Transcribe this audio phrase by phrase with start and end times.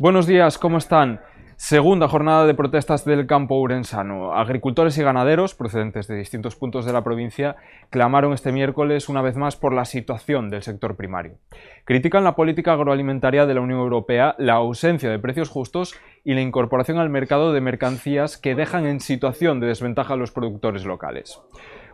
[0.00, 1.20] Buenos días, ¿cómo están?
[1.56, 4.32] Segunda jornada de protestas del campo urensano.
[4.32, 7.56] Agricultores y ganaderos, procedentes de distintos puntos de la provincia,
[7.90, 11.34] clamaron este miércoles una vez más por la situación del sector primario.
[11.84, 15.94] Critican la política agroalimentaria de la Unión Europea, la ausencia de precios justos
[16.24, 20.32] y la incorporación al mercado de mercancías que dejan en situación de desventaja a los
[20.32, 21.42] productores locales.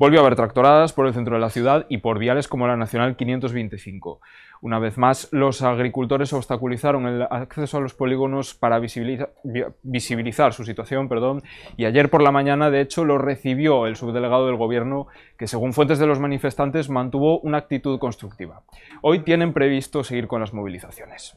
[0.00, 2.74] Volvió a haber tractoradas por el centro de la ciudad y por viales como la
[2.74, 4.22] Nacional 525.
[4.62, 11.10] Una vez más, los agricultores obstaculizaron el acceso a los polígonos para visibilizar, su situación,
[11.10, 11.42] perdón,
[11.76, 15.74] y ayer por la mañana, de hecho, lo recibió el subdelegado del Gobierno, que según
[15.74, 18.62] fuentes de los manifestantes mantuvo una actitud constructiva.
[19.02, 21.36] Hoy tienen previsto seguir con las movilizaciones.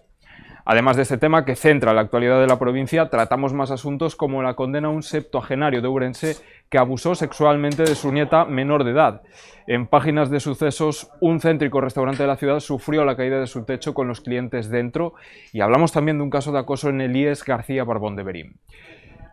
[0.66, 4.42] Además de este tema que centra la actualidad de la provincia, tratamos más asuntos como
[4.42, 6.38] la condena a un septuagenario de Urense
[6.70, 9.22] que abusó sexualmente de su nieta menor de edad.
[9.68, 13.66] En páginas de sucesos, un céntrico restaurante de la ciudad sufrió la caída de su
[13.66, 15.14] techo con los clientes dentro
[15.52, 18.56] y hablamos también de un caso de acoso en Elías García Barbón de Berín.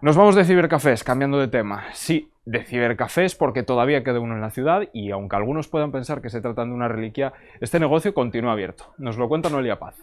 [0.03, 1.85] Nos vamos de cibercafés, cambiando de tema.
[1.93, 6.23] Sí, de cibercafés porque todavía queda uno en la ciudad y aunque algunos puedan pensar
[6.23, 8.95] que se trata de una reliquia, este negocio continúa abierto.
[8.99, 9.97] Nos lo cuenta Noelia Paz.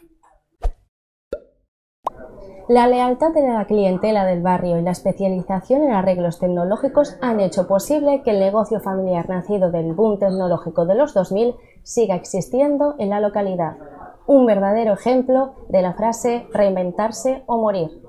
[2.70, 7.66] La lealtad de la clientela del barrio y la especialización en arreglos tecnológicos han hecho
[7.66, 13.12] posible que el negocio familiar nacido del boom tecnológico de los 2000 siga existiendo en
[13.12, 13.78] la localidad.
[14.26, 18.02] Un verdadero ejemplo de la frase reinventarse o morir.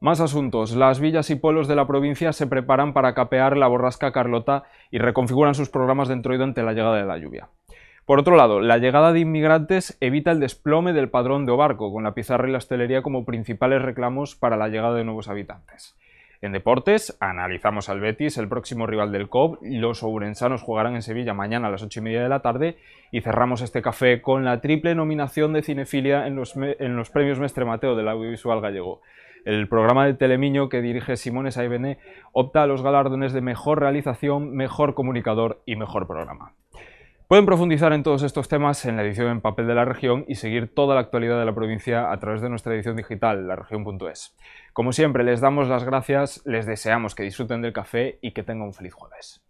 [0.00, 0.74] Más asuntos.
[0.74, 4.98] Las villas y pueblos de la provincia se preparan para capear la borrasca Carlota y
[4.98, 7.50] reconfiguran sus programas de entroido ante la llegada de la lluvia.
[8.10, 12.02] Por otro lado, la llegada de inmigrantes evita el desplome del padrón de Obarco, con
[12.02, 15.96] la pizarra y la hostelería como principales reclamos para la llegada de nuevos habitantes.
[16.42, 19.60] En deportes, analizamos al Betis, el próximo rival del COP.
[19.62, 22.78] Los ourensanos jugarán en Sevilla mañana a las 8 y media de la tarde.
[23.12, 27.94] Y cerramos este café con la triple nominación de cinefilia en los, premios Mestre Mateo
[27.94, 29.02] del audiovisual gallego.
[29.44, 31.98] El programa de Telemiño que dirige Simone Saibene
[32.32, 36.54] opta a los galardones de mejor realización, mejor comunicador y mejor programa.
[37.30, 40.34] Pueden profundizar en todos estos temas en la edición en papel de la región y
[40.34, 44.36] seguir toda la actualidad de la provincia a través de nuestra edición digital, laregion.es.
[44.72, 48.66] Como siempre, les damos las gracias, les deseamos que disfruten del café y que tengan
[48.66, 49.44] un feliz jueves.